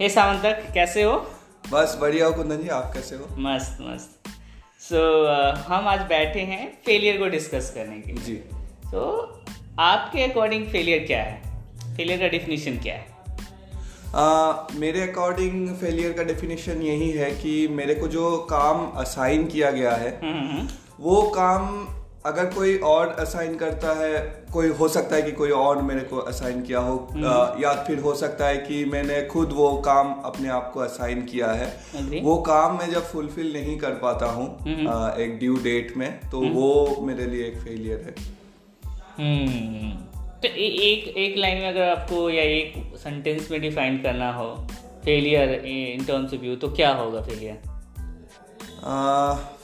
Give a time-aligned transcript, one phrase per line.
[0.00, 1.30] हे सावंतक कैसे हो?
[1.72, 3.26] बस बढ़िया हो कुंदन जी आप कैसे हो?
[3.38, 4.28] मस्त मस्त।
[4.80, 8.34] सो so, uh, हम आज बैठे हैं फेलियर को डिस्कस करने के लिए। जी।
[8.92, 11.42] तो so, आपके अकॉर्डिंग फेलियर क्या है?
[11.96, 13.06] फेलियर का डिफिनीशन क्या है?
[14.14, 19.70] आ, मेरे अकॉर्डिंग फेलियर का डेफिनेशन यही है कि मेरे को जो काम असाइन किया
[19.70, 20.68] गया है हम्म, हम्म,
[21.00, 21.88] वो काम
[22.26, 26.18] अगर कोई और असाइन करता है कोई हो सकता है कि कोई और मेरे को
[26.18, 27.08] असाइन किया हो
[27.62, 31.50] या फिर हो सकता है कि मैंने खुद वो काम अपने आप को असाइन किया
[31.52, 32.22] है। Agree.
[32.22, 34.58] वो काम मैं जब फुलफिल नहीं कर पाता हूँ
[35.18, 38.14] एक ड्यू डेट में तो वो मेरे लिए एक फेलियर है।
[39.18, 39.90] हम्म।
[40.42, 44.66] तो ए, एक एक लाइन में अगर आपको या एक सेंटेंस में डिफाइन करना हो
[45.04, 47.58] failure in terms of view तो क्या होगा failure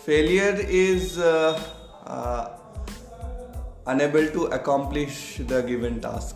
[0.07, 1.21] failure is
[3.87, 6.35] unable to accomplish the given task.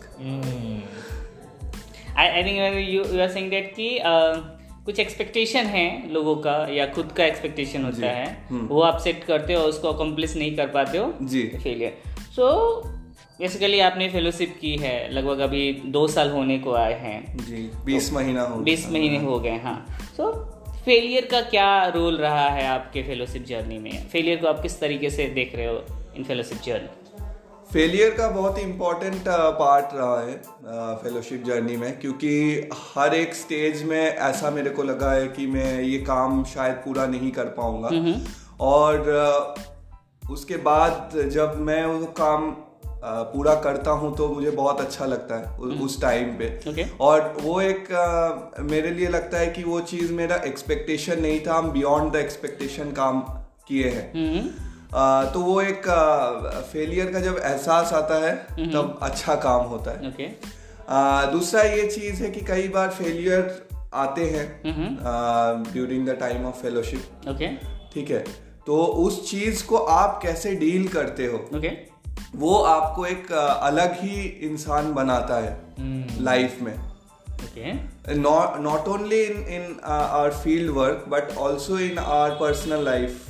[2.19, 6.67] I I think you you are saying that कि uh, कुछ एक्सपेक्टेशन है लोगों का
[6.71, 10.67] या खुद का एक्सपेक्टेशन होता है वो आप सेट करते हो उसको अकम्प्लिश नहीं कर
[10.67, 11.97] पाते हो जी। फेलियर
[12.37, 12.83] सो
[13.41, 18.11] बेसिकली आपने फेलोशिप की है लगभग अभी दो साल होने को आए हैं। जी बीस
[18.11, 19.87] तो, महीना हो बीस महीने हो गए हाँ।
[20.17, 20.56] सो
[20.87, 24.09] फेलियर का क्या रोल रहा है आपके फेलोशिप जर्नी में?
[24.09, 25.85] फेलियर को आप किस तरीके से देख रहे हो
[26.17, 26.89] इन फेलोशिप जर्नी
[27.73, 30.37] फेलियर का बहुत ही इम्पोर्टेंट पार्ट रहा है
[30.97, 32.31] फेलोशिप जर्नी में क्योंकि
[32.75, 37.07] हर एक स्टेज में ऐसा मेरे को लगा है कि मैं ये काम शायद पूरा
[37.07, 38.21] नहीं कर पाऊँगा।
[38.61, 38.97] और
[39.53, 42.66] uh, उसके बाद जब मैं वो काम uh,
[43.07, 46.87] पूरा करता हूँ तो मुझे बहुत अच्छा लगता है उस टाइम पे। Okay.
[47.01, 47.89] और वो एक
[48.71, 52.93] मेरे लिए लगता है कि वो चीज़ मेरा एक्सपेक्टेशन नहीं था हम बियॉन्ड द एक्सपेक्टेशन
[52.93, 53.21] काम
[53.69, 54.09] किए हैं।
[54.95, 55.89] आ, तो वो एक
[56.73, 58.35] फेलियर का जब एहसास आता है
[58.73, 60.07] तब अच्छा काम होता है।
[60.89, 64.47] आ, दूसरा ये चीज़ है कि कई बार फेलियर आते हैं
[65.73, 67.29] during the time of fellowship
[67.95, 68.25] ठीक है?
[68.67, 71.39] तो उस चीज़ को आप कैसे डील करते हो?
[71.57, 71.69] ओके।
[72.35, 76.75] वो आपको एक अलग ही इंसान बनाता है लाइफ में।
[78.17, 83.27] Not only in in in field work but also in but personal life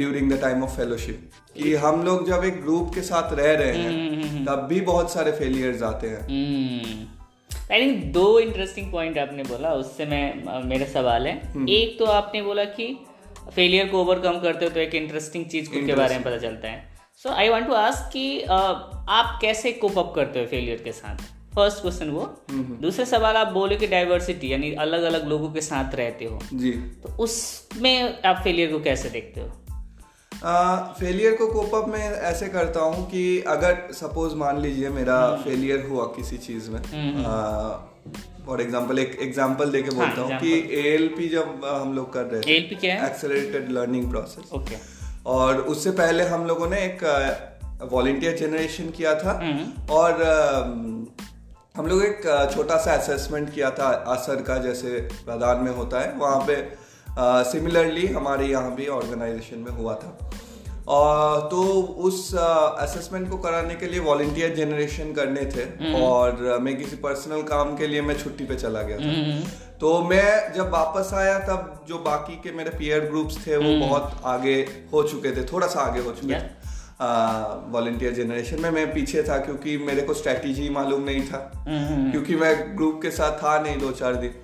[0.00, 1.20] during the time of fellowship.
[1.56, 5.32] कि हम लोग जब एक ग्रुप के साथ रह रहे हैं तब भी बहुत सारे
[5.32, 6.22] फेलियर्स आते हैं।
[7.72, 8.04] I think.
[8.12, 11.36] दो इंटरेस्टिंग पॉइंट आपने बोला उससे मैं मेरा सवाल है।
[11.70, 12.86] एक तो आपने बोला कि
[13.54, 16.95] फेलियर को ओवरकम करते हो तो एक इंटरेस्टिंग चीज़ के बारे में पता चलता है।
[17.20, 21.22] So I want to ask कि आप कैसे कोप अप करते हो फेलियर के साथ?
[21.54, 22.24] फ़र्स्ट क्वेश्चन वो।
[22.80, 26.72] दूसरा सवाल आप बोले कि डाइवर्सिटी यानी अलग अलग लोगों के साथ रहते हो। जी।
[27.02, 29.46] तो उसमें आप फेलियर को कैसे देखते हो?
[31.00, 35.86] फेलियर को कोप अप मैं ऐसे करता हूँ कि अगर सपोज़ मान लीजिए मेरा फेलियर
[35.86, 36.80] हुआ किसी चीज़ में।
[38.46, 42.86] फॉर एग्ज़ाम्पल एक एग्ज़ाम्पल देके बोलता हूँ कि ए जब हम लोग कर रहे थे
[42.86, 43.06] है?
[43.06, 44.76] एक्सेलरेटेड लर्निंग प्रोसेस ओके
[45.26, 47.02] और उससे पहले हम लोगों ने एक
[47.92, 49.32] वॉलेंटियर जनरेशन किया था।
[49.90, 50.22] और
[51.76, 52.22] हम लोग एक
[52.54, 56.56] छोटा सा असेसमेंट किया था असर का जैसे प्रदान में होता है। वहाँ पे
[57.50, 60.18] सिमिलरली हमारे यहाँ भी ऑर्गेनाइजेशन में हुआ था।
[60.88, 61.62] और तो
[62.06, 65.64] उस असेसमेंट को कराने के लिए वॉलेंटियर जनरेशन करने थे।
[66.02, 69.12] और मैं किसी पर्सनल काम के लिए मैं छुट्टी पे चला गया था।
[69.80, 74.20] तो मैं जब वापस आया तब जो बाकी के मेरे पीयर ग्रुप्स थे वो बहुत
[74.24, 76.40] आगे हो चुके थे थोड़ा सा आगे हो चुके Yeah.
[76.40, 76.66] थे।
[77.68, 81.52] वॉलेंटियर जनरेशन में मैं पीछे था क्योंकि मेरे को स्ट्रेटेजी मालूम नहीं था।
[82.12, 84.34] क्योंकि मैं ग्रुप के साथ था नहीं दो चार दिन।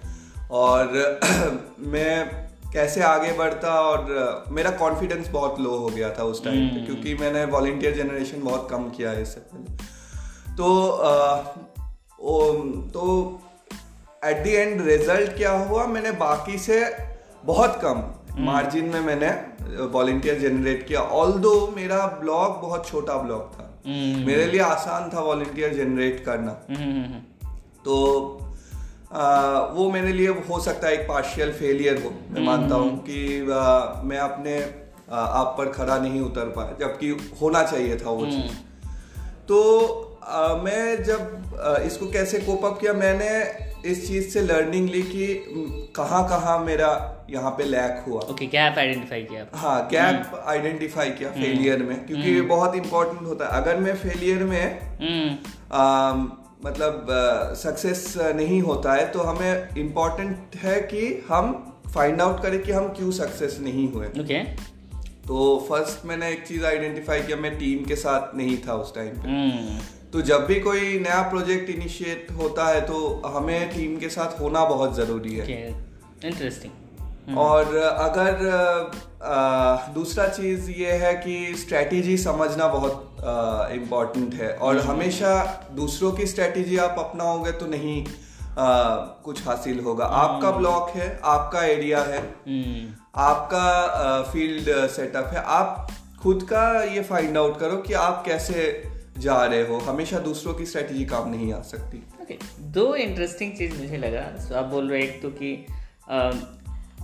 [0.51, 1.21] और
[1.81, 2.31] मैं
[2.73, 7.15] कैसे आगे बढ़ता और मेरा कॉन्फिडेंस बहुत लो हो गया था उस टाइम पे क्योंकि
[7.15, 9.77] मैंने वॉलेंटियर जनरेशन बहुत कम किया है इससे पहले।
[10.57, 11.43] तो अ,
[12.21, 13.39] ओ, तो
[14.25, 15.87] एट द एंड रिज़ल्ट क्या हुआ?
[15.87, 16.85] मैंने बाकी से
[17.45, 18.03] बहुत कम
[18.39, 19.31] मार्जिन में मैंने
[19.85, 21.33] वॉलेंटियर जनरेट किया ऑल
[21.77, 23.69] मेरा ब्लॉग बहुत छोटा ब्लॉग था।
[24.27, 27.19] मेरे लिए आसान था वॉलेंटियर जनरेट करना। हम्म,
[27.85, 27.97] तो
[29.13, 33.51] आ, वो मेरे लिए हो सकता है एक पार्शियल फेलियर हो। मैं मानता हूँ कि
[33.53, 34.61] आ, मैं अपने
[35.11, 37.09] आ, आप पर खड़ा नहीं उतर पाया जबकि
[37.43, 38.55] होना चाहिए था वो चीज़।
[39.49, 39.59] तो
[40.25, 41.21] आ, मैं जब
[41.61, 45.27] आ, इसको कैसे कोप अप किया मैंने इस चीज़ से लर्निंग ली कि
[45.97, 46.91] कहाँ कहाँ मेरा
[47.31, 52.31] यहाँ पे लैक हुआ। ओके गैप आइडेंटिफाई किया। हाँ गैप आइडेंटिफाई किया फेलियर में क्योंकि
[52.31, 54.65] ये बहुत इंपॉर्टेंट होता है। अगर मैं फेलियर में
[55.73, 56.13] आ,
[56.65, 57.07] मतलब
[57.59, 61.55] सक्सेस नहीं होता है तो हमें इम्पोर्टेंट है कि हम
[61.95, 64.45] फाइंड आउट करें कि हम क्यों सक्सेस नहीं हुए। Okay okay.
[65.27, 69.11] तो फ़र्स्ट मैंने एक चीज़ आइडेंटिफाई किया मैं टीम के साथ नहीं था उस टाइम
[69.17, 69.29] पे।
[70.13, 74.65] तो जब भी कोई नया प्रोजेक्ट इनिशिएट होता है तो हमें टीम के साथ होना
[74.65, 75.69] बहुत ज़रूरी है।
[76.25, 76.73] Interesting
[77.29, 78.33] hmm. और अगर
[79.23, 83.17] आ, दूसरा चीज़ ये है कि स्ट्रेटेजी समझना बहुत
[83.73, 88.07] इम्पोर्टेंट है। और हम्म। हमेशा दूसरों की स्ट्रेटेजी आप अपनाओगे तो नहीं
[88.59, 92.23] आ, कुछ हासिल होगा। हम्म। आपका ब्लॉक है आपका एरिया है।
[93.17, 95.91] आपका फ़ील्ड सेटअप है। आप
[96.23, 100.67] खुद का ये फाइंड आउट करो कि आप कैसे जा रहे हो हमेशा दूसरों की
[100.67, 102.43] स्ट्रेटेजी काम नहीं आ सकती okay.
[102.61, 105.57] दो इंटरेस्टिंग चीज़ मुझे लगा so आप बोल रहे एक तो कि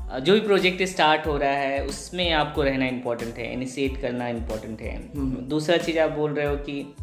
[0.09, 4.81] जो भी प्रोजेक्ट स्टार्ट हो रहा है उसमें आपको रहना इम्पोर्टेंट है इनिशिएट करना इम्पोर्टेंट
[4.81, 6.95] है हम्म। दूसरा चीज़ आप बोल रहे हो कि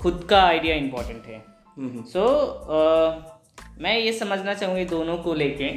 [0.00, 1.42] खुद का आइडिया इम्पोर्टेंट है
[1.78, 5.68] सो हम्म। so, मैं ये समझना चाहूँगी दोनों को लेके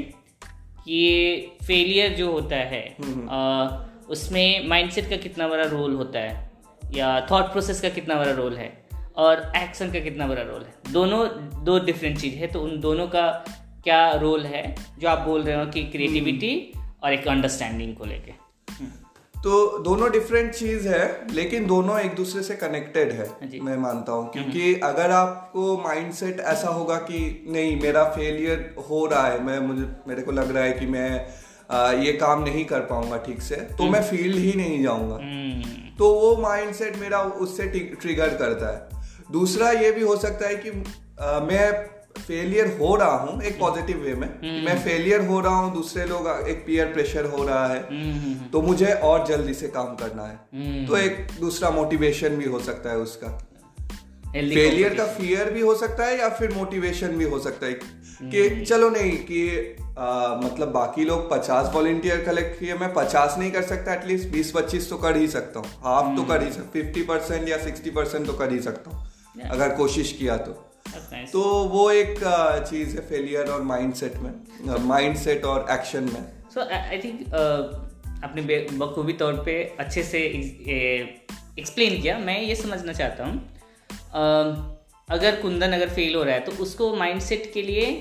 [0.84, 6.46] कि फेलियर जो होता है uh, उसमें माइंडसेट का कितना बड़ा रोल होता है
[6.95, 8.72] या थॉट प्रोसेस का कितना बड़ा रोल है
[9.18, 11.28] और एक्शन का कितना बड़ा रोल है। दोनों
[11.63, 13.28] दो डिफरेंट चीज़ है तो उन दोनों का
[13.84, 16.74] क्या रोल है जो आप बोल रहे हो कि क्रिएटिविटी
[17.04, 18.45] और एक अंडरस्टैंडिंग को लेके।
[19.36, 24.12] तो दोनों डिफरेंट चीज़ है लेकिन दोनों एक दूसरे से कनेक्टेड है हाँ मैं मानता
[24.12, 27.19] हूँ। क्योंकि अगर आपको माइंडसेट ऐसा होगा कि
[27.50, 31.10] नहीं मेरा फेलियर हो रहा है मैं मुझे मेरे को लग रहा है कि मैं
[31.72, 35.16] आ, ये काम नहीं कर पाऊँगा ठीक से तो हम्म। मैं फ़ील्ड ही नहीं जाऊँगा।
[35.16, 37.67] हम्म। तो वो माइंडसेट मेरा उससे
[38.01, 41.71] ट्रिगर करता है दूसरा ये भी हो सकता है कि आ, मैं
[42.17, 46.05] फेलियर हो रहा हूँ एक पॉजिटिव वे में हम्म। मैं फेलियर हो रहा हूँ दूसरे
[46.05, 50.23] लोग एक पीयर प्रेशर हो रहा है हम्म। तो मुझे और जल्दी से काम करना
[50.23, 53.38] है हम्म। तो एक दूसरा मोटिवेशन भी हो सकता है उसका
[54.33, 58.65] फेलियर का फियर भी हो सकता है या फिर मोटिवेशन भी हो सकता है कि
[58.65, 59.41] चलो नहीं कि
[60.00, 64.51] आ, मतलब बाकी लोग पचास वॉलेंटियर कलेक्ट किए मैं पचास नहीं कर सकता एटलीस्ट बीस
[64.51, 67.89] पच्चीस तो कर ही सकता हूँ। हाफ़ तो कर ही सकता फिफ्टी परसेंट या सिक्सटी
[67.89, 71.31] परसेंट तो कर ही सकता हूँ अगर कोशिश किया तो। Nice.
[71.31, 72.19] तो वो एक
[72.69, 74.31] चीज़ है फेलियर और माइंडसेट में
[74.85, 77.21] माइंडसेट और एक्शन में। सो आई थिंक
[78.24, 78.41] अपने
[78.77, 80.19] बखूबी तौर पे अच्छे से
[81.59, 83.56] एक्सप्लेन किया। मैं ये समझना चाहता हूँ
[85.09, 87.91] अगर कुंदन अगर फेल हो रहा है तो उसको माइंडसेट के लिए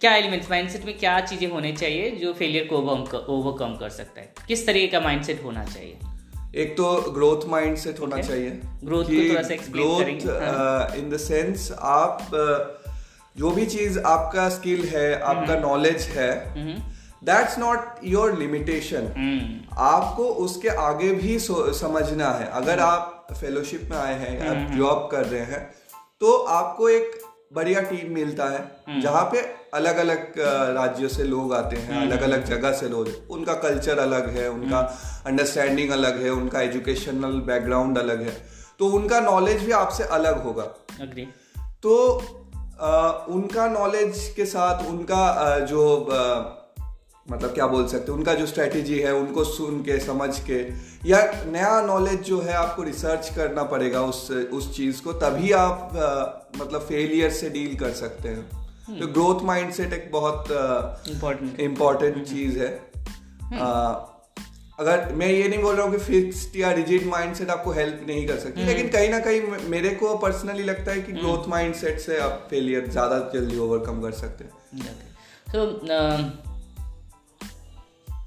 [0.00, 4.32] क्या एलिमेंट्स माइंडसेट में क्या चीज़ें होने चाहिए जो फेलियर को ओवरकम कर सकता है?
[4.48, 5.96] किस तरीके का माइंडसेट होना चाहिए?
[6.56, 8.50] एक तो ग्रोथ माइंड सेट होना चाहिए
[8.84, 12.80] ग्रोथ को थोड़ा सा ग्रोथ इन द सेंस आप uh,
[13.36, 19.06] जो भी चीज़ आपका स्किल है आपका नॉलेज हम्म। है दैट्स नॉट योर लिमिटेशन
[19.78, 24.98] आपको उसके आगे भी समझना है। अगर हम्म। आप फेलोशिप में आए हैं आप जॉब
[24.98, 25.62] हम्म, कर रहे हैं
[26.20, 27.18] तो आपको एक
[27.52, 29.40] बढ़िया टीम मिलता है हम्म। जहाँ पे
[29.74, 30.38] अलग अलग
[30.76, 34.80] राज्यों से लोग आते हैं अलग अलग जगह से लोग उनका कल्चर अलग है उनका
[35.26, 38.36] अंडरस्टैंडिंग हम्म। अलग है उनका एजुकेशनल बैकग्राउंड अलग है
[38.78, 40.64] तो उनका नॉलेज भी आपसे अलग होगा
[41.82, 41.96] तो
[42.80, 46.59] आ, उनका नॉलेज के साथ उनका आ, जो आ,
[47.28, 50.58] मतलब क्या बोल सकते हैं उनका जो स्ट्रेटेजी है उनको सुन के समझ के
[51.08, 55.96] या नया नॉलेज जो है आपको रिसर्च करना पड़ेगा उस उस चीज़ को तभी आप
[55.96, 59.00] आ, मतलब फेलियर से डील कर सकते हैं। hmm.
[59.00, 60.48] तो ग्रोथ माइंडसेट एक बहुत
[61.60, 62.28] इम्पोर्टेंट hmm.
[62.28, 62.90] चीज़ है.
[63.54, 63.90] आ,
[64.78, 68.26] अगर मैं ये नहीं बोल रहा हूँ कि फिक्स्ड या रिजिड माइंडसेट आपको हेल्प नहीं
[68.28, 72.18] कर सकती लेकिन कहीं ना कहीं मेरे को पर्सनली लगता है कि ग्रोथ माइंडसेट से
[72.18, 74.52] आप फेलियर ज़्यादा जल्दी ओवरकम कर सकते हैं।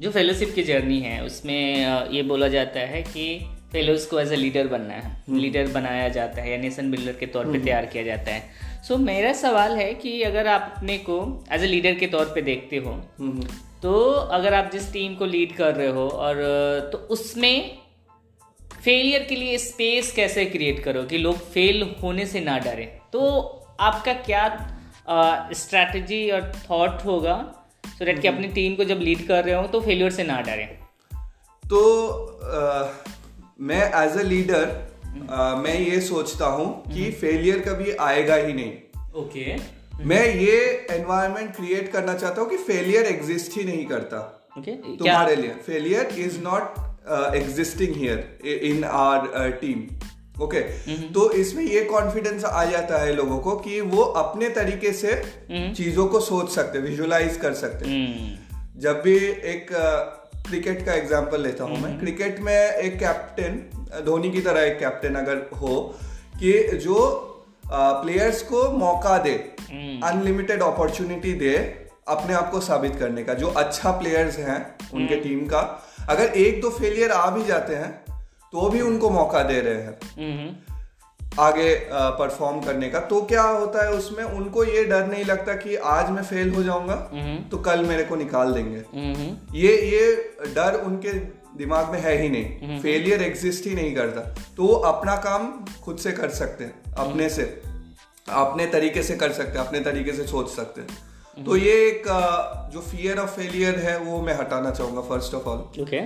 [0.04, 3.26] जो फेलोशिप की जर्नी है उसमें ये बोला जाता है कि
[3.72, 7.14] फेलोज को एज ए लीडर बनना है लीडर हम्म। बनाया जाता है या नेशन बिल्डर
[7.14, 10.48] के तौर पे हम्म। तैयार किया जाता है सो so, मेरा सवाल है कि अगर
[10.48, 11.18] आप अपने को
[11.52, 13.48] एज ए लीडर के तौर पे देखते हो हम्म।
[13.84, 13.94] तो
[14.34, 16.44] अगर आप जिस टीम को लीड कर रहे हो और
[16.92, 17.80] तो उसमें
[18.84, 23.26] फेलियर के लिए स्पेस कैसे क्रिएट करो कि लोग फेल होने से ना डरे तो
[23.82, 24.46] आपका क्या
[25.56, 27.36] स्ट्रैटेजी और थॉट होगा
[27.84, 30.40] सो डेट कि अपनी टीम को जब लीड कर रहे हो तो फेलियर से ना
[30.42, 30.68] डरें।
[31.64, 31.82] तो
[32.44, 32.88] आ,
[33.62, 34.66] मैं एज अ लीडर
[35.58, 38.72] मैं ये सोचता हूँ कि फेलियर हम्म। कभी आएगा ही नहीं।
[39.16, 39.62] Okay okay.
[40.02, 40.56] मैं ये
[40.92, 44.22] एनवायरमेंट क्रिएट करना चाहता हूँ कि फेलियर एग्जिस्ट ही नहीं करता।
[44.60, 44.76] Okay.
[45.00, 46.80] तुम्हारे लिए। Failure is not
[47.36, 49.88] existing here in our team
[50.36, 51.14] okay okay.
[51.14, 55.22] तो इसमें ये कॉन्फिडेंस आ जाता है लोगों को कि वो अपने तरीके से
[55.52, 59.16] चीज़ों को सोच सकते विजुलाइज कर सकते हम्म। जब भी
[59.50, 59.68] एक
[60.48, 65.16] क्रिकेट का एग्जांपल लेता हूँ मैं क्रिकेट में एक कैप्टन धोनी की तरह एक कैप्टन
[65.16, 65.78] अगर हो
[66.40, 66.98] कि जो
[67.66, 69.34] प्लेयर्स को मौका दे
[69.72, 71.56] अनलिमिटेड हम्म। अपॉर्चुनिटी दे
[72.08, 74.60] अपने आप को साबित करने का जो अच्छा प्लेयर्स हैं
[74.94, 78.03] उनके टीम हम्म। का अगर एक दो फेलियर आ भी जाते हैं
[78.54, 80.64] तो भी उनको मौका दे रहे हैं।
[81.40, 84.24] आगे परफॉर्म करने का। तो क्या होता है उसमें?
[84.24, 86.96] उनको ये डर नहीं लगता कि आज मैं फेल हो जाऊँगा
[87.52, 88.84] तो कल मेरे को निकाल देंगे।
[89.60, 90.12] ये ये
[90.56, 91.14] डर उनके
[91.58, 94.22] दिमाग में है ही नहीं। फेलियर एग्जिस्ट ही नहीं करता।
[94.58, 95.48] तो वो अपना काम
[95.84, 97.44] खुद से कर सकते हैं अपने से।
[98.28, 102.04] अपने तरीके से कर सकते हैं अपने तरीके से सोच सकते हैं। तो ये एक
[102.74, 106.02] जो फियर ऑफ़ फेलियर है वो मैं हटाना चाहूँगा फ़र्स्ट ऑफ़ ऑल ओके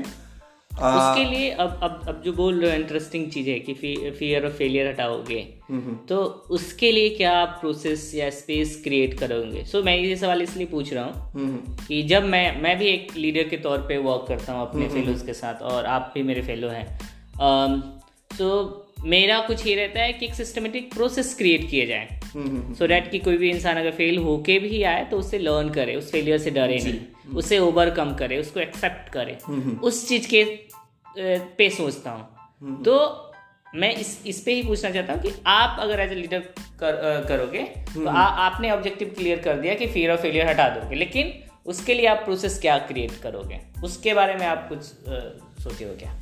[0.77, 4.53] उसके लिए अब अब अब जो बोल रहे हो इंटरेस्टिंग चीज़ है कि फियर ऑफ़
[4.53, 5.41] फेलियर हटाओगे।
[6.09, 6.17] तो
[6.51, 9.63] उसके लिए क्या आप प्रोसेस या स्पेस क्रिएट करोगे?
[9.63, 13.15] सो so, मैं ये सवाल इसलिए पूछ रहा हूँ कि जब मैं मैं भी एक
[13.17, 16.41] लीडर के तौर पे वर्क करता हूँ अपने फेलोज के साथ और आप भी मेरे
[16.41, 16.87] फेलो हैं।
[18.37, 22.16] तो मेरा कुछ ये रहता है कि एक सिस्टमेटिक प्रोसेस क्रिएट किए जाए।
[22.73, 25.95] सो डैट कि कोई भी इंसान अगर फेल होके भी आए तो उससे लर्न करे
[25.95, 29.37] उस फेलियर से डरे नहीं। उसे ओवरकम करे उसको एक्सेप्ट करे।
[29.83, 30.43] उस चीज़ के
[31.57, 33.23] पे सोचता हूँ। तो
[33.75, 36.39] मैं इस इस पे ही पूछना चाहता हूँ कि आप अगर एज ए लीडर
[36.79, 40.95] कर, करोगे तो आ, आपने ऑब्जेक्टिव क्लियर कर दिया कि फियर ऑफ़ फेलियर हटा दोगे
[40.95, 41.33] लेकिन
[41.65, 43.59] उसके लिए आप प्रोसेस क्या क्रिएट करोगे?
[43.83, 44.83] उसके बारे में आप कुछ
[45.63, 46.13] सोचे हो क्या?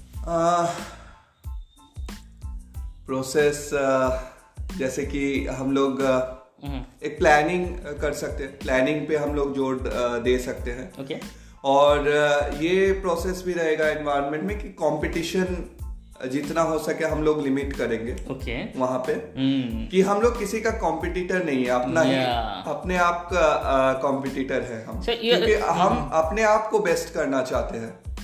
[3.06, 3.70] प्रोसेस
[4.78, 7.68] जैसे कि हम लोग हम्म। एक प्लानिंग
[8.02, 9.82] कर सकते हैं प्लानिंग पे हम लोग ज़ोर
[10.24, 11.24] दे सकते हैं ओके okay.
[11.66, 12.08] और
[12.62, 15.58] ये प्रोसेस भी रहेगा एनवायरनमेंट में कि कंपटीशन
[16.32, 18.80] जितना हो सके हम लोग लिमिट करेंगे ओके okay.
[18.80, 19.92] वहाँ पे hmm.
[19.92, 22.12] कि हम लोग किसी का कॉम्पिटिटर नहीं है अपना yeah.
[22.12, 26.14] ही अपने आप का कॉम्पिटिटर है हम so, क्योंकि हम hmm.
[26.14, 28.15] अपने आप को बेस्ट करना चाहते हैं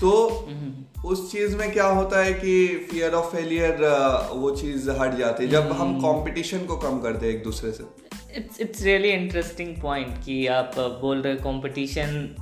[0.00, 0.10] तो
[0.48, 1.04] hmm.
[1.04, 3.84] उस चीज़ में क्या होता है कि फियर ऑफ़ फेलियर
[4.32, 7.84] वो चीज़ हट जाती है जब हम कंपटीशन को कम करते हैं एक दूसरे से।
[8.36, 12.34] It's it's really interesting point कि आप बोल रहे कंपटीशन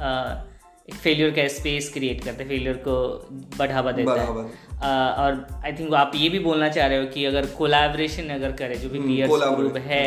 [0.89, 2.97] एक फेलियर का स्पेस क्रिएट करते हैं फेलियर को
[3.59, 7.47] बढ़ावा देता है। और आई थिंक आप ये भी बोलना चाह रहे हो कि अगर
[7.59, 10.07] कोलैबोरेशन अगर करे जो भी पीयर हम्म, ग्रुप है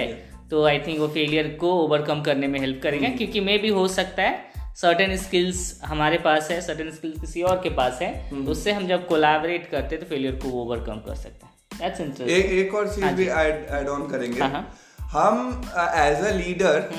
[0.49, 3.69] तो आई थिंक वो फेलियर को ओवरकम करने में हेल्प करेगा हम्म। क्योंकि मे भी
[3.69, 4.46] हो सकता है
[4.77, 8.71] सर्टेन स्किल्स हमारे पास है सर्टेन स्किल्स किसी और के पास है हम्म। तो उससे
[8.71, 12.51] हम जब कोलैबोरेट करते हैं तो फेलियर को ओवरकम कर सकते हैं। दैट्स इंटरेस्टिंग एक
[12.57, 14.63] एक और चीज़ हाँ भी ऐड ऑन करेंगे। हाँ, हाँ।
[15.11, 15.61] हम
[15.97, 16.89] एज अ लीडर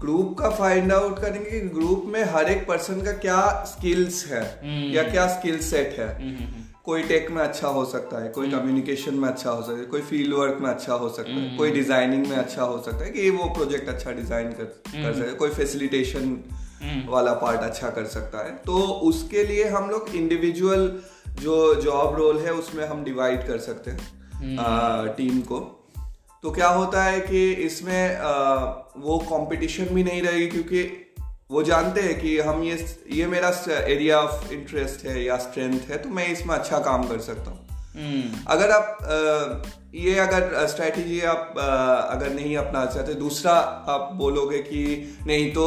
[0.00, 4.42] ग्रुप का फाइंड आउट करेंगे कि ग्रुप में हर एक पर्सन का क्या स्किल्स है
[4.62, 8.28] हम्म। या क्या स्किल सेट है। हम्म, हम्म, कोई टेक में अच्छा हो सकता है
[8.30, 11.56] कोई कम्युनिकेशन में अच्छा हो सकता है कोई फ़ील्ड वर्क में अच्छा हो सकता है
[11.56, 15.28] कोई डिज़ाइनिंग में अच्छा हो सकता है कि वो प्रोजेक्ट अच्छा डिज़ाइन कर कर सकता
[15.28, 16.36] है कोई फैसिलिटेशन
[17.06, 22.38] वाला पार्ट अच्छा कर सकता है। तो उसके लिए हम लोग इंडिविजुअल जो जॉब रोल
[22.38, 24.12] है उसमें हम डिवाइड कर सकते हैं
[25.16, 25.58] टीम को।
[26.42, 28.54] तो क्या होता है कि इसमें आ,
[28.96, 31.00] वो कंपटीशन भी नहीं रहेगी क्योंकि
[31.50, 35.98] वो जानते हैं कि हम ये ये मेरा एरिया ऑफ़ इंटरेस्ट है या स्ट्रेंथ है
[35.98, 38.36] तो मैं इसमें अच्छा काम कर सकता हूँ। hmm.
[38.46, 39.06] अगर आप आ,
[39.94, 43.52] ये अगर स्ट्रैटेजी आप अगर नहीं अपना चाहते दूसरा
[43.88, 44.84] आप बोलोगे कि
[45.26, 45.66] नहीं तो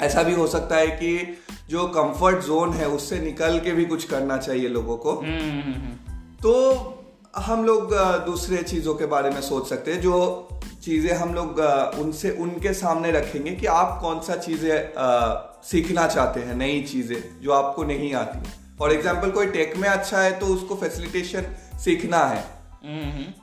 [0.00, 1.36] ऐसा भी हो सकता है कि
[1.68, 6.42] जो कंफर्ट जोन है उससे निकल के भी कुछ करना चाहिए लोगों को hmm.
[6.42, 6.52] तो
[7.36, 7.94] हम लोग
[8.26, 10.18] दूसरे चीज़ों के बारे में सोच सकते हैं जो
[10.82, 11.58] चीज़ें हम लोग
[12.00, 14.92] उनसे उनके सामने रखेंगे कि आप कौन सा चीज़ें
[15.64, 20.20] सीखना चाहते हैं नई चीज़ें जो आपको नहीं आती फॉर एग्ज़ाम्पल कोई टेक में अच्छा
[20.20, 21.46] है तो उसको फैसिलिटेशन
[21.84, 22.55] सीखना है हम्म।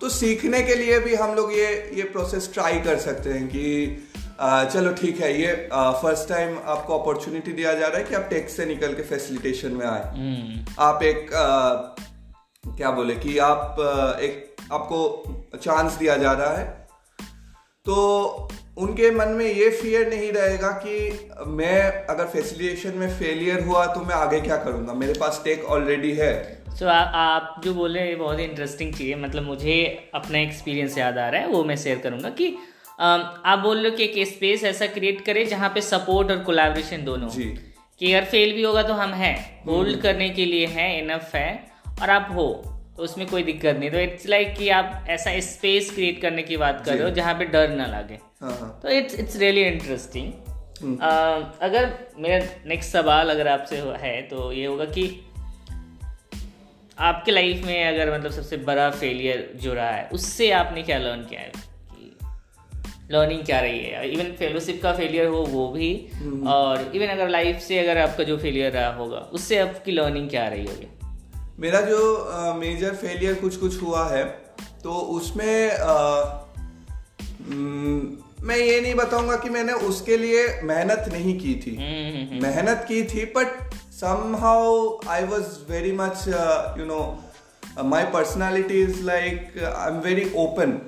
[0.01, 4.09] तो सीखने के लिए भी हम लोग ये ये प्रोसेस ट्राई कर सकते हैं कि
[4.39, 8.27] आ, चलो ठीक है ये फ़र्स्ट टाइम आपको अपॉर्चुनिटी दिया जा रहा है कि आप
[8.29, 11.73] टेक से निकल के फैसिलिटेशन में आए। हम्म। आप एक आ,
[12.67, 13.77] क्या बोले कि आप
[14.21, 16.65] एक आपको चांस दिया जा रहा है।
[17.85, 23.85] तो उनके मन में ये फियर नहीं रहेगा कि मैं अगर फैसिलिटेशन में फेलियर हुआ
[23.85, 28.01] तो मैं आगे क्या करूँगा। मेरे पास टेक ऑलरेडी है। सो so, आप जो बोले
[28.01, 29.75] ये बहुत ही इंटरेस्टिंग चीज़ है। मतलब मुझे
[30.15, 32.47] अपना एक्सपीरियंस याद आ रहा है वो मैं शेयर करूँगा कि
[32.99, 37.03] आप बोल रहे हो कि एक स्पेस ऐसा क्रिएट करें जहाँ पे सपोर्ट और कोलाब्रेशन
[37.03, 37.43] दोनों जी।
[37.99, 41.35] कि अगर फेल भी होगा तो हम हैं। Hold hmm. करने के लिए हैं इनफ
[41.35, 41.49] है
[42.01, 42.47] और आप हो।
[42.97, 46.43] तो उसमें कोई दिक्कत नहीं। तो इट्स लाइक like कि आप ऐसा स्पेस क्रिएट करने
[46.43, 49.35] की बात कर रहे हो जहाँ पे डर ना लगे। हाँ, हाँ। तो इट्स इट्स
[49.35, 50.31] रियली इंटरेस्टिंग
[51.61, 55.05] अगर मेरा नेक्स्ट सवाल अगर आपसे है तो ये होगा कि
[56.99, 61.21] आपके लाइफ में अगर मतलब सबसे बड़ा फेलियर जो रहा है उससे आपने क्या लर्न
[61.21, 61.51] किया है?
[63.11, 64.09] लर्निंग क्या रही है?
[64.11, 68.23] इवन फेलोशिप का फेलियर हो वो भी। हम्म। और इवन अगर लाइफ से अगर आपका
[68.23, 70.87] जो फेलियर रहा होगा उससे आपकी लर्निंग क्या रही होगी?
[71.59, 74.23] मेरा जो मेजर फेलियर कुछ कुछ हुआ है
[74.83, 75.69] तो उसमें
[78.41, 83.03] मैं ये नहीं बताऊँगा कि मैंने उसके लिए मेहनत नहीं की थी। हम्म। मेहनत की
[83.03, 83.73] थी but
[84.03, 86.23] somehow I was very much
[86.79, 87.01] you know
[87.83, 90.81] my personality is like I am very open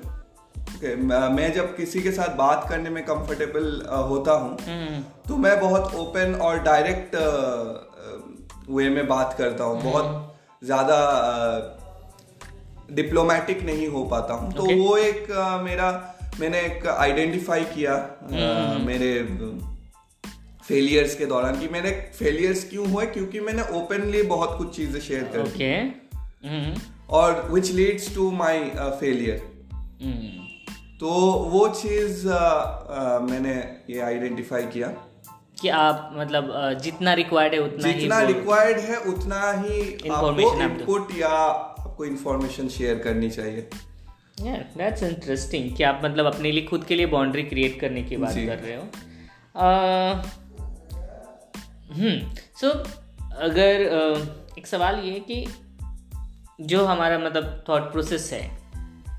[1.36, 5.60] मैं जब किसी के साथ बात करने में कंफर्टेबल uh, होता हूँ हम्म, तो मैं
[5.60, 7.16] बहुत ओपन और डायरेक्ट
[8.70, 10.98] वे में बात करता हूँ। बहुत ज़्यादा
[12.92, 15.90] डिप्लोमेटिक नहीं हो पाता हूँ। तो वो एक uh, मेरा
[16.40, 17.94] मैंने एक आइडेंटिफाई किया
[18.26, 19.12] uh, मेरे
[20.68, 23.06] फेलियर्स के दौरान कि मेरे फेलियर्स क्यों हुए?
[23.06, 25.72] क्योंकि मैंने ओपनली बहुत कुछ चीज़ें शेयर कर ओके
[26.48, 26.80] हम्म,
[27.10, 28.58] और which leads to my
[29.00, 29.38] failure
[31.00, 31.08] तो
[31.50, 32.26] वो चीज़
[33.30, 33.54] मैंने
[33.90, 34.88] ये आइडेंटिफाई किया।
[35.60, 36.48] कि आप मतलब
[36.82, 39.80] जितना रिक्वायर्ड है उतना जितना रिक्वायर्ड है उतना ही
[40.10, 43.68] आपको। इनपुट या आपको इंफॉर्मेशन शेयर करनी चाहिए।
[44.38, 48.16] दैट्स yeah, इंटरेस्टिंग कि आप मतलब अपने लिए खुद के लिए बाउंड्री क्रिएट करने की
[48.16, 48.82] बात कर रहे हो।
[49.56, 50.44] हम्म
[52.60, 52.70] सो
[53.40, 53.82] अगर
[54.58, 55.46] एक सवाल ये है कि
[56.60, 58.50] जो हमारा मतलब थॉट प्रोसेस है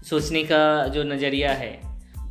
[0.09, 1.79] सोचने का जो नज़रिया है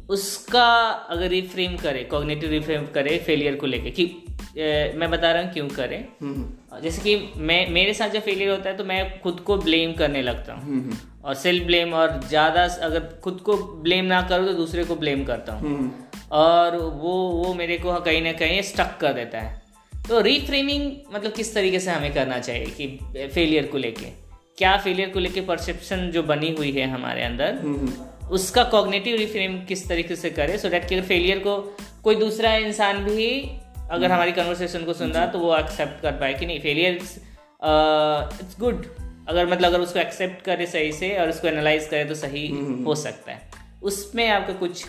[0.08, 0.68] उसका
[1.10, 5.52] अगर रिफ्रेम करे कॉग्निटिव रिफ्रेम करे फेलियर को लेके कि अ, मैं बता रहा हूँ
[5.52, 9.40] क्यों करें। हम्म, जैसे कि मैं मेरे साथ जब फेलियर होता है तो मैं खुद
[9.40, 14.04] को ब्लेम करने लगता हूँ। हम्म, और सेल्फ ब्लेम और ज़्यादा अगर खुद को ब्लेम
[14.04, 15.90] ना करूँ तो दूसरे को ब्लेम करता हूँ। हम्म,
[16.32, 19.65] और वो वो मेरे को कहीं ना कहीं स्टक कर देता है।
[20.08, 24.10] तो रीफ्रेमिंग मतलब किस तरीके से हमें करना चाहिए कि फेलियर को लेके?
[24.58, 27.92] क्या फेलियर को लेके परसेप्शन जो बनी हुई है हमारे अंदर हम्म,
[28.28, 30.58] उसका कॉग्नेटिव रिफ्रेम किस तरीके से करे?
[30.58, 31.56] सो डैट कि फेलियर को
[32.04, 33.28] कोई दूसरा इंसान भी
[33.90, 36.94] अगर हमारी कन्वर्सेशन को सुन रहा है तो वो एक्सेप्ट कर पाए कि नहीं फेलियर
[36.94, 38.86] इट्स गुड
[39.28, 42.46] अगर मतलब अगर उसको एक्सेप्ट करे सही से और उसको एनालाइज करे तो सही
[42.86, 43.40] हो सकता है।
[43.82, 44.84] उसमें आपका कुछ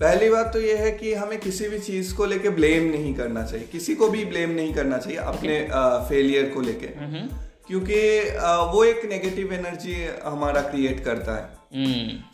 [0.00, 3.42] पहली बात तो यह है कि हमें किसी भी चीज़ को लेके ब्लेम नहीं करना
[3.44, 5.58] चाहिए। किसी को भी ब्लेम नहीं करना चाहिए अपने
[6.08, 7.26] फेलियर को लेके। हम्म
[7.66, 7.98] क्योंकि
[8.72, 11.62] वो एक नेगेटिव एनर्जी हमारा क्रिएट करता है।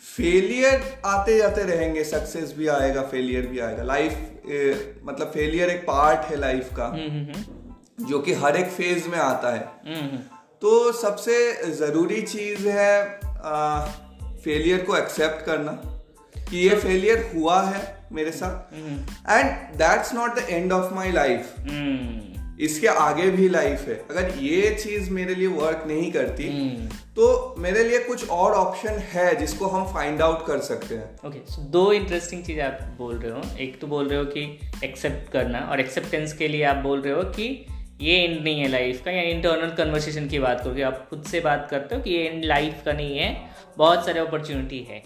[0.06, 4.12] फेलियर आते जाते रहेंगे सक्सेस भी आएगा फेलियर भी आएगा। लाइफ
[5.04, 9.54] मतलब फेलियर एक पार्ट है लाइफ का हम्म जो कि हर एक फ़ेज़ में आता
[9.54, 10.18] है। हम्म
[10.62, 11.36] तो सबसे
[11.74, 13.20] ज़रूरी चीज़ है
[14.44, 15.80] फेलियर को एक्सेप्ट करना।
[16.50, 17.82] कि ये फेलियर हुआ है
[18.12, 18.74] मेरे साथ।
[19.30, 21.54] And that's not the end of my life
[22.60, 26.86] इसके आगे भी लाइफ है। अगर ये चीज़ मेरे लिए वर्क नहीं करती हम्म।
[27.16, 31.38] तो मेरे लिए कुछ और ऑप्शन है जिसको हम फाइंड आउट कर सकते हैं। ओके
[31.52, 34.42] सो दो इंटरेस्टिंग चीज़ आप बोल रहे हो। एक तो बोल रहे हो कि
[34.84, 37.66] एक्सेप्ट करना और एक्सेप्टेंस के लिए आप बोल रहे हो कि
[38.00, 41.24] ये एंड नहीं है लाइफ का। या इंटरनल कन्वर्सेशन की बात करो कि आप खुद
[41.24, 43.34] से बात करते हो कि ये एंड लाइफ का नहीं है।
[43.78, 45.02] बहुत सारे अपॉर्चुनिटी है।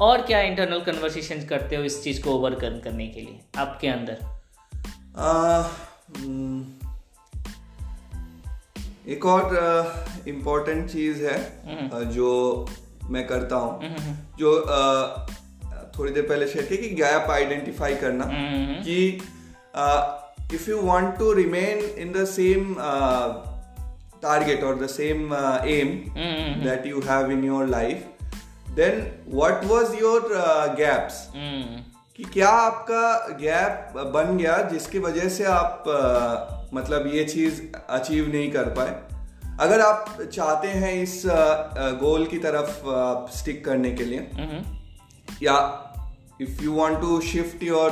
[0.00, 4.18] और क्या इंटरनल कन्वर्सेशन करते हो इस चीज़ को ओवरकम करने के लिए आपके अंदर?
[5.18, 5.60] आ,
[6.18, 6.66] हम्म,
[9.08, 9.56] एक और
[10.28, 12.66] इम्पोर्टेंट चीज़ है अ, जो
[13.04, 13.80] मैं करता हूँ।
[14.38, 15.26] जो अ,
[15.98, 19.22] थोड़ी देर पहले शेयर की कि गैप आइडेंटिफाई करना हम्म कि
[20.54, 22.74] if you want to remain in the same
[24.22, 27.66] target और the same uh, aim hmm that you have in
[28.76, 29.00] then
[29.34, 30.28] what was your
[30.76, 31.26] gaps
[32.18, 38.28] कि क्या आपका गैप बन गया जिसकी वजह से आप uh, मतलब ये चीज़ अचीव
[38.28, 38.94] नहीं कर पाए?
[39.60, 42.80] अगर आप चाहते हैं इस गोल uh, uh की तरफ़
[43.32, 44.62] स्टिक uh, करने के लिए हम्म।
[45.42, 45.58] या
[46.40, 47.90] if you want to shift your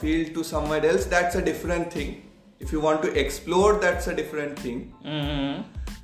[0.00, 2.14] field to somewhere else that's a different thing
[2.62, 4.80] if you want to explore that's a different thing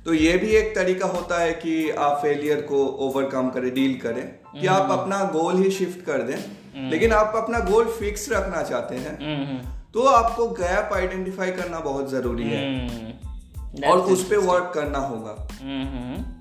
[0.05, 4.61] तो ये भी एक तरीका होता है कि आप फेलियर को ओवरकम करें डील करें
[4.61, 6.59] कि आप अपना गोल ही शिफ्ट कर दें।
[6.89, 12.11] लेकिन आप अपना गोल फिक्स रखना चाहते हैं हम्म। तो आपको गैप आइडेंटिफाई करना बहुत
[12.11, 16.39] ज़रूरी है। हम्म। और उस पर वर्क करना होगा। हम्म हम्म।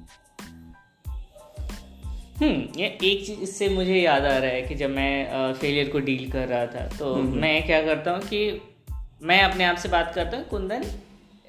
[2.80, 6.30] ये एक चीज़ इससे मुझे याद आ रहा है कि जब मैं फेलियर को डील
[6.30, 8.60] कर रहा था तो मैं क्या करता हूँ कि
[9.22, 10.84] मैं अपने आप से बात करता हूँ Kundan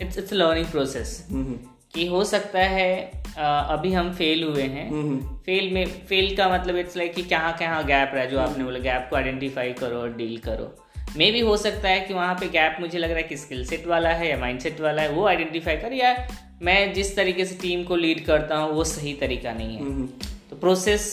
[0.01, 1.59] it's it's learning process hmm,
[1.93, 2.91] कि हो सकता है
[3.37, 7.55] अभी हम फेल हुए हैं। हम्म, फेल में फेल का मतलब इट्स लाइक कि कहाँ
[7.59, 10.75] कहाँ गैप रहा है जो आपने बोला गैप को आइडेंटिफाई करो और डील करो।
[11.17, 13.65] मे भी हो सकता है कि वहाँ पे गैप मुझे लग रहा है कि स्किल
[13.65, 16.15] सेट वाला है या माइंड सेट वाला है वो आइडेंटिफाई कर या
[16.61, 20.07] मैं जिस तरीके से टीम को लीड करता हूँ वो सही तरीका नहीं है। हम्म,
[20.49, 21.11] तो प्रोसेस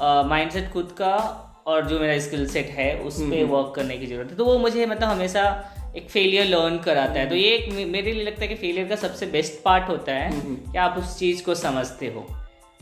[0.00, 1.14] माइंडसेट खुद का
[1.66, 4.58] और जो मेरा स्किल सेट है उस पर वर्क करने की ज़रूरत है। तो वो
[4.58, 5.44] मुझे मतलब हमेशा
[5.96, 8.96] एक फेलियर लर्न कराता है। तो ये एक मेरे लिए लगता है कि फेलियर का
[8.96, 12.26] सबसे बेस्ट पार्ट होता है कि आप उस चीज़ को समझते हो।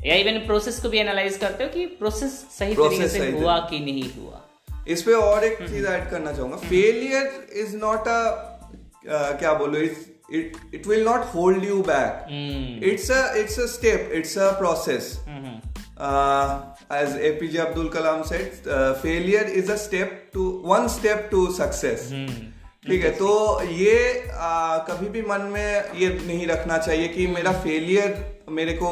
[0.07, 3.79] या इवन प्रोसेस को भी एनालाइज करते हो कि प्रोसेस सही तरीके से हुआ कि
[3.81, 4.41] नहीं हुआ।
[4.89, 10.11] इस पे और एक चीज़ ऐड करना चाहूँगा। फेलियर इज़ नॉट अ क्या बोलो इस
[10.37, 12.21] it it will not hold you back.
[12.35, 12.69] mm.
[12.91, 15.09] it's a it's a step it's a process.
[15.33, 15.59] mm-hmm.
[15.99, 16.53] uh,
[16.99, 22.07] as apj abdul kalam said uh, failure is a step to one step to success.
[22.21, 22.39] mm.
[22.87, 27.53] ठीक है तो ये आ, कभी भी मन में ये नहीं रखना चाहिए कि मेरा
[27.53, 28.91] फेलियर मेरे को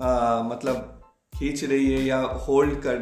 [0.00, 1.02] आ, मतलब
[1.38, 2.96] खींच रही है या होल्ड कर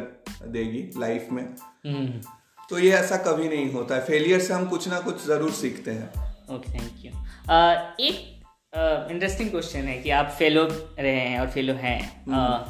[0.47, 1.43] देगी लाइफ में।
[1.87, 2.29] hmm.
[2.69, 5.91] तो ये ऐसा कभी नहीं होता है। फेलियर से हम कुछ ना कुछ ज़रूर सीखते
[5.91, 6.09] हैं।
[6.55, 7.11] ओके थैंक यू
[8.05, 8.25] एक
[9.11, 10.63] इंटरेस्टिंग क्वेश्चन है कि आप फेलो
[10.99, 12.69] रहे हैं और फेलो हैं। uh,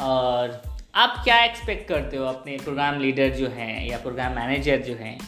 [0.00, 4.94] और आप क्या एक्सपेक्ट करते हो अपने प्रोग्राम लीडर जो हैं या प्रोग्राम मैनेजर जो
[4.94, 5.18] हैं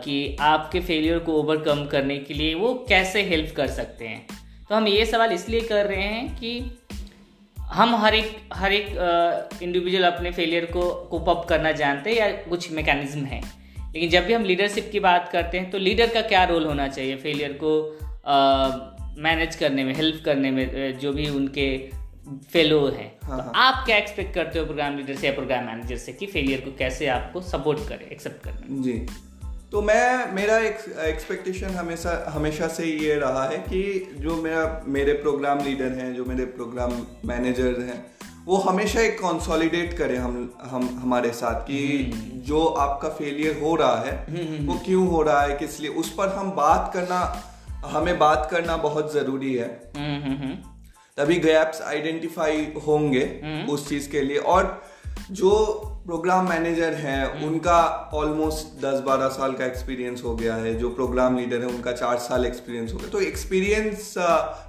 [0.00, 4.26] कि आपके फेलियर को ओवरकम करने के लिए वो कैसे हेल्प कर सकते हैं?
[4.68, 6.80] तो हम ये सवाल इसलिए कर रहे हैं कि
[7.58, 8.86] हम हर एक हर एक
[9.62, 13.40] इंडिविजुअल अपने फेलियर को कोप अप करना जानते हैं या कुछ मैकेनिज्म है।
[13.94, 16.88] लेकिन जब भी हम लीडरशिप की बात करते हैं तो लीडर का क्या रोल होना
[16.88, 17.74] चाहिए फेलियर को
[19.22, 21.68] मैनेज करने में हेल्प करने में जो भी उनके
[22.52, 23.52] फेलो हैं। हाँ, तो हाँ.
[23.56, 26.76] आप क्या एक्सपेक्ट करते हो प्रोग्राम लीडर से या प्रोग्राम मैनेजर से कि फेलियर को
[26.76, 29.06] कैसे आपको सपोर्ट करे एक्सेप्ट करने जी।
[29.72, 35.12] तो मैं मेरा एक एक्सपेक्टेशन हमेशा हमेशा से ये रहा है कि जो मेरा मेरे
[35.12, 38.06] प्रोग्राम लीडर हैं जो मेरे प्रोग्राम मैनेजर हैं
[38.46, 43.74] वो हमेशा एक कंसोलिडेट करें हम हम हमारे साथ कि हम्म। जो आपका फेलियर हो
[43.74, 45.90] रहा है हम्म, हम्म, वो क्यों हो रहा है किस लिए?
[45.90, 47.42] उस पर हम बात करना
[47.84, 49.92] हमें बात करना बहुत ज़रूरी है।
[51.16, 53.24] तभी गैप्स आइडेंटिफाई होंगे
[53.70, 54.82] उस चीज़ के लिए। और
[55.30, 55.50] जो
[56.06, 57.76] प्रोग्राम मैनेजर हैं हम्म। उनका
[58.14, 62.18] ऑलमोस्ट दस बारह साल का एक्सपीरियंस हो गया है जो प्रोग्राम लीडर है उनका चार
[62.18, 64.12] साल एक्सपीरियंस हो गया। तो एक्सपीरियंस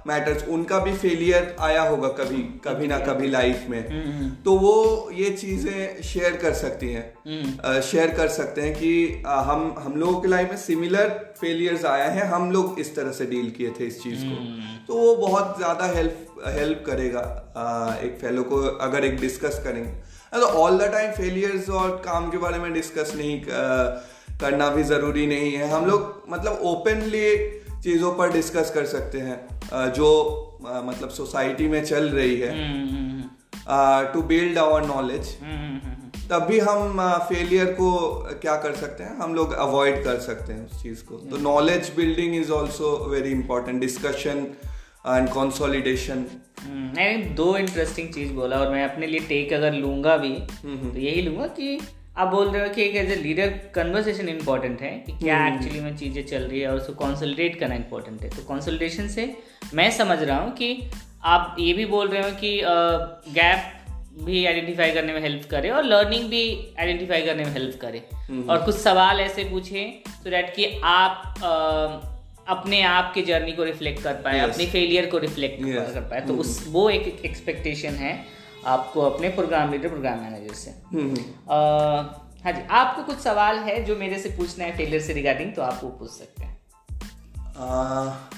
[0.06, 4.30] मैटर्स uh, उनका भी फेलियर आया होगा कभी कभी ना कभी लाइफ में। हम्म, हम्म।
[4.44, 9.42] तो वो ये चीज़ें शेयर कर सकती हैं। शेयर uh, कर सकते हैं कि uh,
[9.50, 11.08] हम हम लोगों के लाइफ में सिमिलर
[11.40, 14.94] फेलियर्स आया है हम लोग इस तरह से डील किए थे इस चीज़ को। तो
[14.96, 17.20] वो बहुत ज़्यादा हेल्प हेल्प करेगा
[18.02, 19.90] एक फेलो को अगर एक डिस्कस करेंगे।
[20.36, 23.40] तो ऑल द टाइम फेलियर्स और काम के बारे में डिस्कस नहीं
[24.40, 27.36] करना भी ज़रूरी नहीं है। हम लोग मतलब ओपनली
[27.82, 30.08] चीज़ों पर डिस्कस कर सकते हैं जो
[30.64, 32.52] मतलब सोसाइटी में चल रही है।
[34.12, 35.36] टू बिल्ड आवर नॉलेज
[36.30, 37.90] तब भी हम फेलियर को
[38.42, 39.16] क्या कर सकते हैं?
[39.18, 43.30] हम लोग अवॉइड कर सकते हैं उस चीज़ को। तो knowledge building is also very
[43.30, 44.46] important discussion
[45.08, 46.24] and consolidation
[46.66, 51.22] मैंने दो इंटरेस्टिंग चीज़ बोला और मैं अपने लिए टेक अगर लूँगा भी। तो यही
[51.22, 51.78] लूँगा कि
[52.18, 55.80] आप बोल रहे हो कि एक as a leader conversation important है कि क्या एक्चुअली।
[55.80, 59.32] में चीज़ें चल रही है और उसको कॉन्सल्टेट करना इंपॉर्टेंट है तो कॉन्सल्टेशन से
[59.74, 60.90] मैं समझ रहा हूँ कि
[61.24, 62.60] आप ये भी बोल रहे हो कि
[63.32, 63.72] गैप
[64.24, 66.42] भी आइडेंटिफाई करने में हेल्प करे और लर्निंग भी
[66.80, 67.98] आइडेंटिफाई करने में हेल्प करे।
[68.48, 71.34] और कुछ सवाल ऐसे पूछे सो डैट कि आप
[72.48, 74.52] अपने आप के जर्नी को रिफ्लेक्ट कर पाए yes.
[74.52, 75.94] अपने फेलियर को रिफ्लेक्ट yes.
[75.94, 76.40] कर पाए तो mm-hmm.
[76.40, 78.14] उस वो एक एक्सपेक्टेशन है
[78.66, 81.26] आपको अपने प्रोग्राम लीडर प्रोग्राम मैनेजर से mm-hmm.
[81.46, 85.54] uh, हाँ जी आपको कुछ सवाल है जो मेरे से पूछना है फेलियर से रिगार्डिंग
[85.54, 86.58] तो आप वो पूछ सकते हैं
[87.54, 88.35] uh,